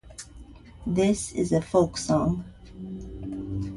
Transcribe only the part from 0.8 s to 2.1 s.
This is a folk